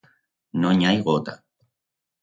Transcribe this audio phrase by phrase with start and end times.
[0.63, 1.39] No n'i hai gota.